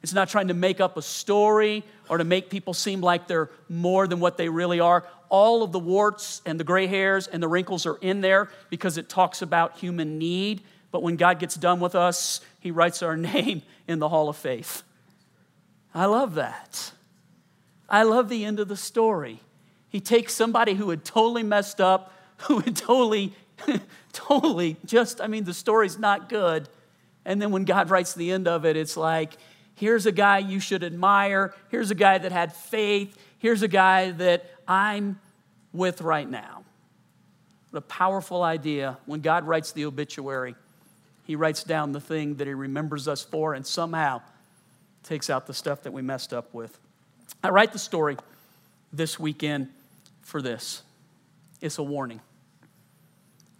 [0.02, 3.50] It's not trying to make up a story or to make people seem like they're
[3.68, 5.06] more than what they really are.
[5.30, 8.98] All of the warts and the gray hairs and the wrinkles are in there because
[8.98, 10.62] it talks about human need.
[10.92, 14.38] But when God gets done with us, He writes our name in the Hall of
[14.38, 14.84] Faith.
[15.94, 16.92] I love that.
[17.90, 19.40] I love the end of the story.
[19.90, 23.34] He takes somebody who had totally messed up, who had totally,
[24.14, 26.70] totally just, I mean, the story's not good.
[27.26, 29.34] And then when God writes the end of it, it's like,
[29.80, 31.54] here's a guy you should admire.
[31.70, 33.18] Here's a guy that had faith.
[33.40, 35.20] Here's a guy that I'm
[35.74, 36.64] with right now.
[37.72, 38.98] What a powerful idea.
[39.06, 40.56] When God writes the obituary,
[41.24, 44.22] he writes down the thing that he remembers us for and somehow
[45.04, 46.78] takes out the stuff that we messed up with.
[47.44, 48.18] I write the story
[48.92, 49.70] this weekend
[50.22, 50.84] for this
[51.62, 52.22] it's a warning.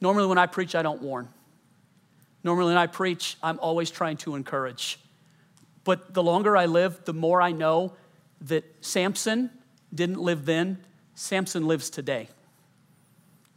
[0.02, 1.28] Normally, when I preach, I don't warn.
[2.44, 4.98] Normally, when I preach, I'm always trying to encourage.
[5.90, 7.94] But the longer I live, the more I know
[8.42, 9.50] that Samson
[9.92, 12.30] didn't live then, Samson lives today.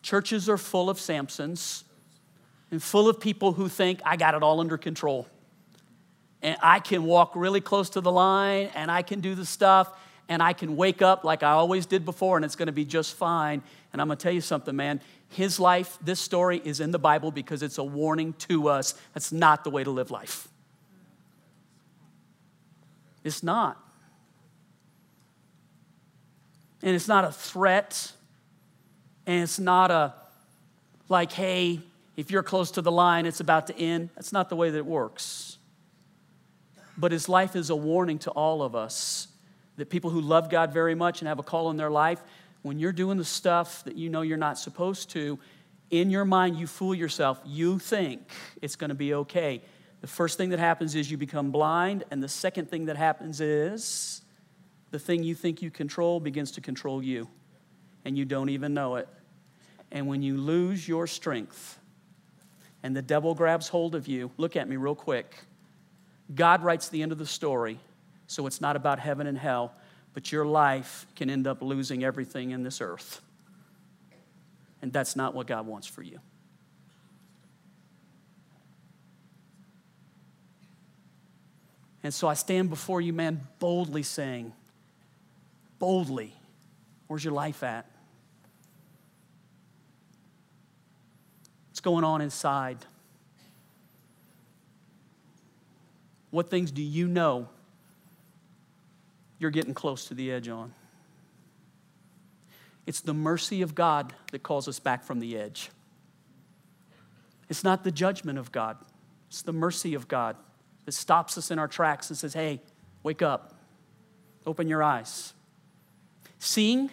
[0.00, 1.84] Churches are full of Samsons
[2.70, 5.28] and full of people who think, I got it all under control.
[6.40, 9.94] And I can walk really close to the line and I can do the stuff
[10.26, 12.86] and I can wake up like I always did before and it's going to be
[12.86, 13.62] just fine.
[13.92, 15.02] And I'm to tell you something, man.
[15.28, 18.94] His life, this story is in the Bible because it's a warning to us.
[19.12, 20.48] That's not the way to live life.
[23.24, 23.78] It's not.
[26.82, 28.12] And it's not a threat.
[29.26, 30.14] And it's not a,
[31.08, 31.80] like, hey,
[32.16, 34.10] if you're close to the line, it's about to end.
[34.14, 35.58] That's not the way that it works.
[36.98, 39.28] But his life is a warning to all of us
[39.76, 42.20] that people who love God very much and have a call in their life,
[42.62, 45.38] when you're doing the stuff that you know you're not supposed to,
[45.90, 47.40] in your mind, you fool yourself.
[47.44, 48.20] You think
[48.60, 49.62] it's going to be okay.
[50.02, 53.40] The first thing that happens is you become blind, and the second thing that happens
[53.40, 54.22] is
[54.90, 57.28] the thing you think you control begins to control you,
[58.04, 59.08] and you don't even know it.
[59.92, 61.78] And when you lose your strength
[62.82, 65.36] and the devil grabs hold of you, look at me real quick.
[66.34, 67.78] God writes the end of the story,
[68.26, 69.72] so it's not about heaven and hell,
[70.14, 73.20] but your life can end up losing everything in this earth.
[74.82, 76.18] And that's not what God wants for you.
[82.02, 84.52] And so I stand before you, man, boldly saying,
[85.78, 86.34] boldly,
[87.06, 87.86] where's your life at?
[91.70, 92.78] What's going on inside?
[96.30, 97.48] What things do you know
[99.38, 100.72] you're getting close to the edge on?
[102.84, 105.70] It's the mercy of God that calls us back from the edge.
[107.48, 108.76] It's not the judgment of God,
[109.28, 110.36] it's the mercy of God
[110.84, 112.60] that stops us in our tracks and says, hey,
[113.02, 113.54] wake up,
[114.46, 115.32] open your eyes.
[116.38, 116.90] Seeing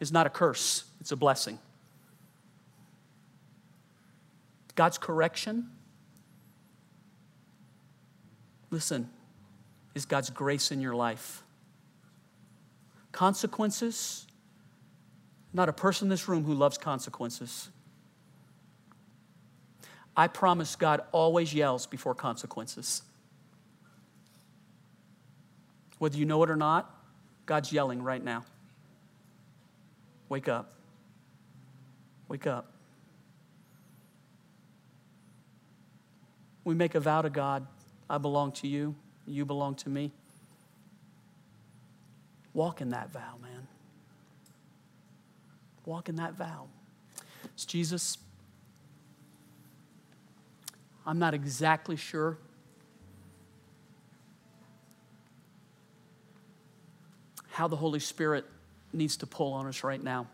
[0.00, 1.58] is not a curse, it's a blessing.
[4.74, 5.70] God's correction,
[8.70, 9.08] listen,
[9.94, 11.42] is God's grace in your life.
[13.10, 14.26] Consequences,
[15.52, 17.70] not a person in this room who loves consequences.
[20.16, 23.02] I promise God always yells before consequences.
[25.98, 26.94] Whether you know it or not,
[27.46, 28.44] God's yelling right now.
[30.28, 30.72] Wake up.
[32.28, 32.72] Wake up.
[36.64, 37.66] We make a vow to God
[38.10, 38.94] I belong to you,
[39.26, 40.12] you belong to me.
[42.54, 43.66] Walk in that vow, man.
[45.84, 46.68] Walk in that vow.
[47.44, 48.18] It's Jesus.
[51.06, 52.38] I'm not exactly sure
[57.58, 58.44] how the Holy Spirit
[58.92, 60.28] needs to pull on us right now.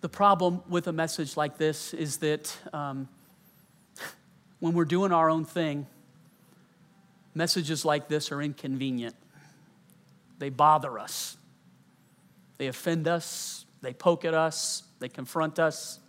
[0.00, 3.08] The problem with a message like this is that um,
[4.58, 5.86] when we're doing our own thing,
[7.32, 9.14] messages like this are inconvenient.
[10.40, 11.36] They bother us,
[12.58, 16.00] they offend us, they poke at us, they confront us,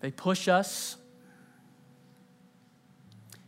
[0.00, 0.96] they push us.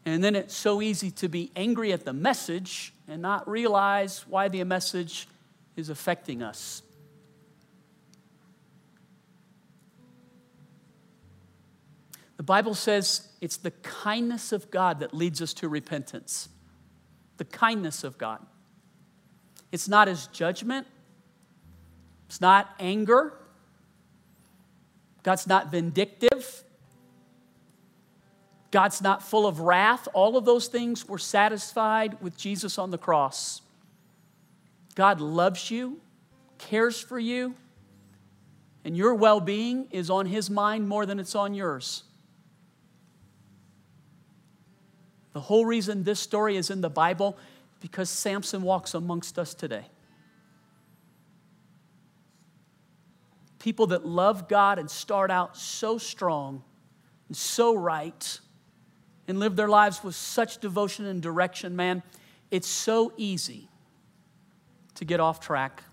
[0.09, 4.49] And then it's so easy to be angry at the message and not realize why
[4.49, 5.29] the message
[5.77, 6.83] is affecting us.
[12.39, 16.49] The Bible says it's the kindness of God that leads us to repentance.
[17.37, 18.41] The kindness of God.
[19.73, 20.87] It's not his judgment.
[22.29, 23.35] It's not anger.
[25.23, 26.28] God's not vindictive.
[28.71, 30.09] God's not full of wrath.
[30.13, 33.63] All of those things were satisfied with Jesus on the cross.
[34.95, 36.01] God loves you,
[36.59, 37.55] cares for you,
[38.85, 42.05] and your well being is on His mind more than it's on yours.
[45.33, 47.39] The whole reason this story is in the Bible
[47.81, 49.85] because Samson walks amongst us today.
[53.59, 56.63] People that love God and start out so strong
[57.29, 58.41] and so right
[59.29, 62.03] and live their lives with such devotion and direction, man,
[62.51, 63.69] it's so easy
[64.95, 65.85] to get off track.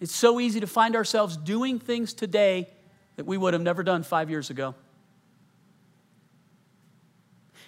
[0.00, 2.68] It's so easy to find ourselves doing things today
[3.16, 4.74] that we would have never done five years ago.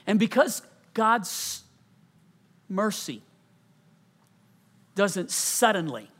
[0.06, 0.60] And because
[0.92, 1.62] God's
[2.68, 3.22] mercy
[4.96, 6.10] doesn't suddenly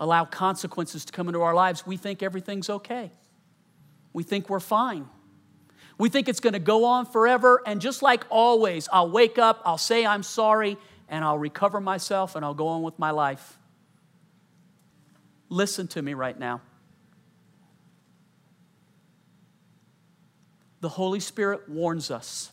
[0.00, 3.12] allow consequences to come into our lives, we think everything's okay.
[4.12, 5.08] We think we're fine.
[5.98, 7.62] We think it's going to go on forever.
[7.66, 10.76] And just like always, I'll wake up, I'll say I'm sorry,
[11.08, 13.58] and I'll recover myself and I'll go on with my life.
[15.48, 16.60] Listen to me right now.
[20.80, 22.50] The Holy Spirit warns us.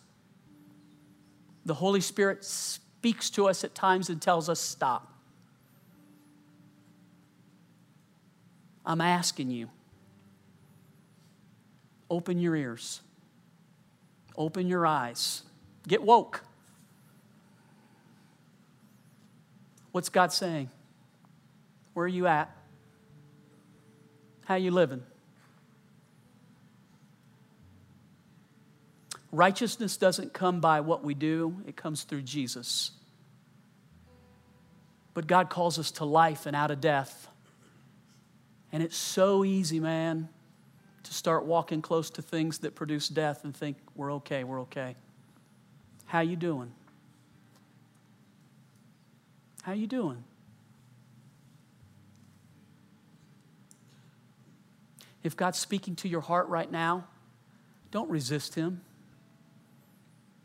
[1.66, 5.12] The Holy Spirit speaks to us at times and tells us, stop.
[8.86, 9.70] I'm asking you,
[12.10, 13.02] open your ears,
[14.38, 15.44] open your eyes,
[15.88, 16.44] get woke.
[19.92, 20.70] What's God saying?
[21.94, 22.56] Where are you at?
[24.46, 25.04] How you living?
[29.32, 32.92] Righteousness doesn't come by what we do, it comes through Jesus.
[35.14, 37.28] But God calls us to life and out of death.
[38.72, 40.30] And it's so easy, man,
[41.04, 44.96] to start walking close to things that produce death and think we're okay, we're okay.
[46.06, 46.72] How you doing?
[49.64, 50.24] How you doing?
[55.24, 57.06] If God's speaking to your heart right now,
[57.92, 58.82] don't resist him.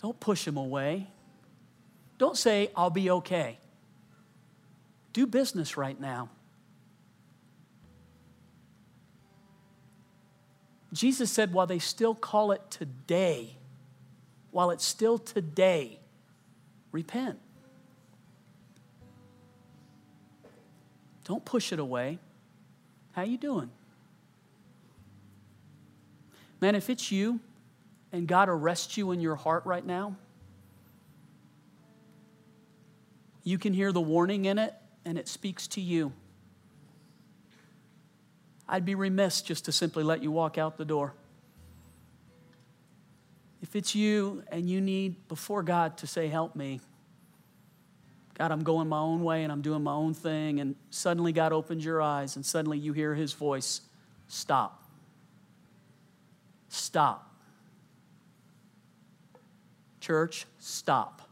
[0.02, 1.06] Don't push him away.
[2.18, 3.58] Don't say, I'll be okay.
[5.12, 6.28] Do business right now.
[10.96, 13.56] Jesus said, while they still call it today,
[14.50, 15.98] while it's still today,
[16.90, 17.38] repent.
[21.24, 22.18] Don't push it away.
[23.12, 23.70] How you doing?
[26.60, 27.40] Man, if it's you
[28.12, 30.16] and God arrests you in your heart right now,
[33.44, 34.74] you can hear the warning in it
[35.04, 36.12] and it speaks to you.
[38.68, 41.14] I'd be remiss just to simply let you walk out the door.
[43.62, 46.80] If it's you and you need before God to say, Help me,
[48.34, 51.52] God, I'm going my own way and I'm doing my own thing, and suddenly God
[51.52, 53.80] opens your eyes and suddenly you hear His voice,
[54.28, 54.82] Stop.
[56.68, 57.34] Stop.
[60.00, 61.22] Church, stop.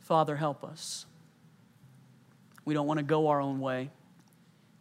[0.00, 1.04] Father, help us.
[2.68, 3.90] We don't want to go our own way.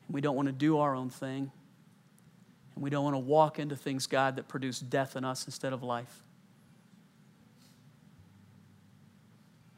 [0.10, 1.50] We don't want to do our own thing.
[2.76, 5.72] And we don't want to walk into things, God, that produce death in us instead
[5.72, 6.14] of life.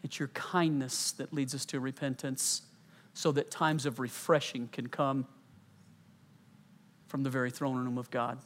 [0.02, 2.64] It's your kindness that leads us to repentance
[3.14, 5.28] so that times of refreshing can come
[7.06, 8.40] from the very throne room of God.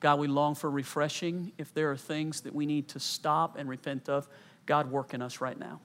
[0.00, 1.52] God, we long for refreshing.
[1.58, 4.26] If there are things that we need to stop and repent of,
[4.66, 5.80] God, work in us right now.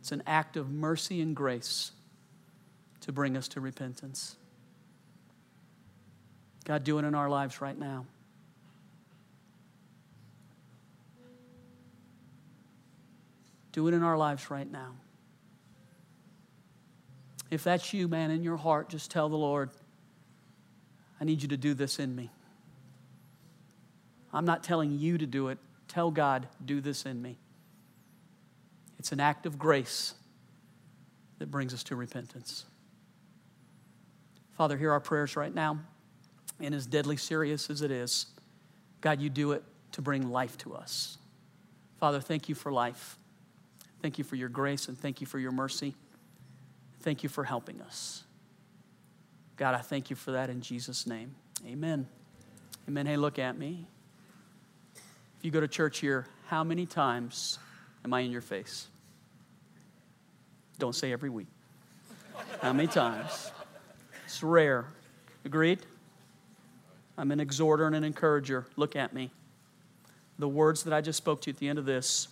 [0.00, 1.92] It's an act of mercy and grace
[3.02, 4.36] to bring us to repentance.
[6.64, 8.06] God, do it in our lives right now.
[13.72, 14.94] Do it in our lives right now.
[17.50, 19.70] If that's you, man, in your heart, just tell the Lord,
[21.20, 22.30] I need you to do this in me.
[24.32, 25.58] I'm not telling you to do it.
[25.88, 27.38] Tell God, do this in me.
[29.00, 30.12] It's an act of grace
[31.38, 32.66] that brings us to repentance.
[34.58, 35.78] Father, hear our prayers right now.
[36.60, 38.26] And as deadly serious as it is,
[39.00, 41.16] God, you do it to bring life to us.
[41.98, 43.18] Father, thank you for life.
[44.02, 45.94] Thank you for your grace and thank you for your mercy.
[47.00, 48.24] Thank you for helping us.
[49.56, 51.34] God, I thank you for that in Jesus' name.
[51.66, 52.06] Amen.
[52.86, 53.06] Amen.
[53.06, 53.86] Hey, look at me.
[55.38, 57.58] If you go to church here, how many times
[58.04, 58.88] am I in your face?
[60.80, 61.46] Don't say every week.
[62.62, 63.52] How many times?
[64.24, 64.86] It's rare.
[65.44, 65.80] Agreed?
[67.18, 68.66] I'm an exhorter and an encourager.
[68.76, 69.30] Look at me.
[70.38, 72.28] The words that I just spoke to at the end of this,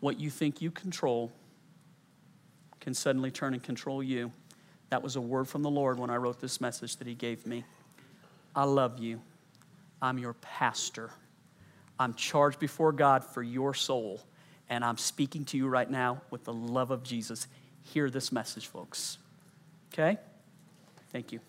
[0.00, 1.30] what you think you control
[2.80, 4.32] can suddenly turn and control you.
[4.88, 7.46] That was a word from the Lord when I wrote this message that He gave
[7.46, 7.64] me.
[8.56, 9.20] I love you.
[10.00, 11.10] I'm your pastor.
[11.98, 14.22] I'm charged before God for your soul,
[14.70, 17.46] and I'm speaking to you right now with the love of Jesus.
[17.92, 19.18] Hear this message, folks.
[19.92, 20.16] Okay?
[21.12, 21.40] Thank you.